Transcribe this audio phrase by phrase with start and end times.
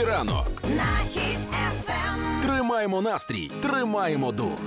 [0.00, 0.46] Будь-який ранок.
[0.76, 1.38] Нахід
[1.86, 2.46] ФМ.
[2.46, 4.58] Тримаємо настрій, тримаємо дух.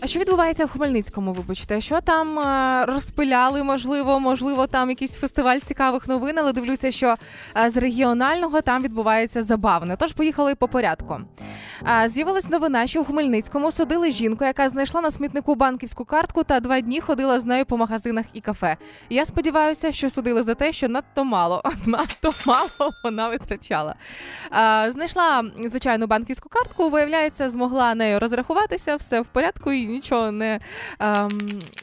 [0.00, 1.32] А що відбувається в Хмельницькому?
[1.32, 3.62] Вибачте, що там е, розпиляли?
[3.64, 7.14] Можливо, можливо, там якийсь фестиваль цікавих новин, але дивлюся, що
[7.56, 9.96] е, з регіонального там відбувається забавне.
[9.96, 11.20] Тож поїхали по порядку.
[12.06, 16.80] З'явилась новина, що в Хмельницькому судили жінку, яка знайшла на смітнику банківську картку та два
[16.80, 18.76] дні ходила з нею по магазинах і кафе.
[19.10, 23.94] Я сподіваюся, що судили за те, що надто мало, надто мало вона витрачала.
[24.88, 30.60] Знайшла звичайну банківську картку, виявляється, змогла нею розрахуватися, все в порядку і нічого не
[30.98, 31.28] ем,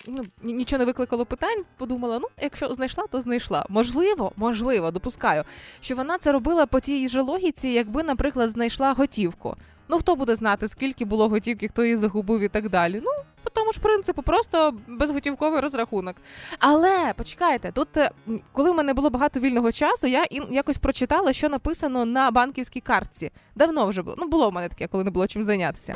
[0.08, 1.64] ну, нічого не викликало питань.
[1.78, 3.66] Подумала, ну якщо знайшла, то знайшла.
[3.70, 5.44] Можливо, можливо, допускаю,
[5.82, 9.56] що вона це робила по тій же логіці, якби, наприклад, знайшла готівку.
[9.90, 13.02] Ну хто буде знати, скільки було готівки, хто її загубив і так далі.
[13.04, 13.12] Ну,
[13.44, 16.16] по тому ж принципу, просто безготівковий розрахунок.
[16.60, 18.12] Але почекайте, тут, е,
[18.52, 23.32] коли в мене було багато вільного часу, я якось прочитала, що написано на банківській картці.
[23.56, 24.16] Давно вже було.
[24.20, 25.96] Ну, було в мене таке, коли не було чим зайнятися.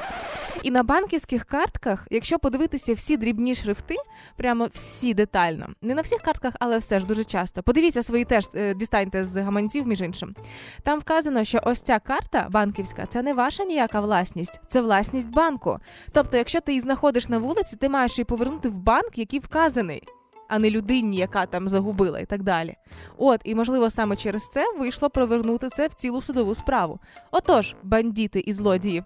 [0.64, 3.96] І на банківських картках, якщо подивитися всі дрібні шрифти,
[4.38, 7.64] прямо всі детально, не на всіх картках, але все ж дуже часто.
[7.64, 10.36] Подивіться свої теж е, дістаньте з гаманців, між іншим.
[10.84, 15.80] Там вказано, що ось ця карта банківська це не ваша ніяка власність, це власність банку.
[16.12, 20.04] Тобто, якщо ти її знаходиш на вулиці, ти маєш її повернути в банк, який вказаний.
[20.48, 22.76] А не людині, яка там загубила, і так далі.
[23.18, 27.00] От, і можливо, саме через це вийшло провернути це в цілу судову справу.
[27.32, 29.04] Отож, бандіти і злодії,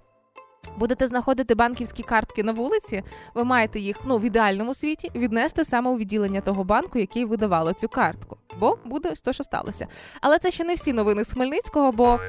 [0.78, 5.92] будете знаходити банківські картки на вулиці, ви маєте їх ну в ідеальному світі віднести саме
[5.92, 8.38] у відділення того банку, який видавало цю картку.
[8.60, 9.88] Бо буде то, що сталося.
[10.22, 12.20] Але це ще не всі новини з Хмельницького, бо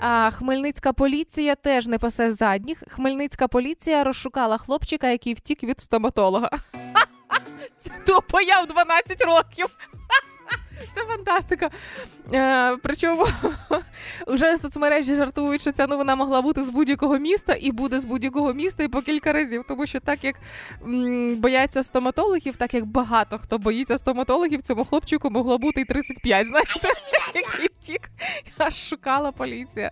[0.00, 2.82] а, Хмельницька поліція теж не пасе задніх.
[2.88, 6.50] Хмельницька поліція розшукала хлопчика, який втік від стоматолога.
[7.80, 9.66] Це тупо я в 12 років.
[10.94, 11.70] Це фантастика.
[12.34, 13.26] Е, причому
[14.26, 18.54] вже соцмережі жартують, що ця новина могла бути з будь-якого міста і буде з будь-якого
[18.54, 19.64] міста і по кілька разів.
[19.68, 20.36] Тому що так як
[20.82, 26.46] м, бояться стоматологів, так як багато хто боїться стоматологів, цьому хлопчику могло бути і 35,
[26.48, 26.88] знаєте,
[27.34, 28.10] який втік.
[28.58, 29.90] Аж шукала поліція.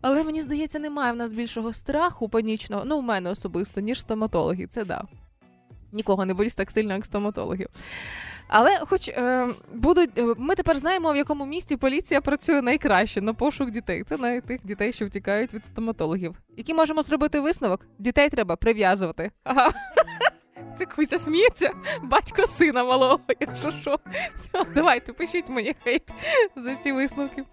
[0.00, 4.66] Але мені здається, немає в нас більшого страху панічного, ну, у мене особисто, ніж стоматологи.
[4.66, 5.04] Це да.
[5.92, 7.68] Нікого не боюсь так сильно, як стоматологів.
[8.48, 13.34] Але хоч е, будуть, е, ми тепер знаємо, в якому місті поліція працює найкраще на
[13.34, 14.04] пошук дітей.
[14.08, 16.34] Це на тих дітей, що втікають від стоматологів.
[16.56, 17.86] Який можемо зробити висновок?
[17.98, 19.30] Дітей треба прив'язувати.
[19.44, 19.70] Ага.
[20.78, 21.70] Це Кузя сміється,
[22.02, 23.98] батько сина малого, якщо що.
[24.34, 26.02] Все, давайте пишіть мені хейт
[26.56, 27.44] за ці висновки.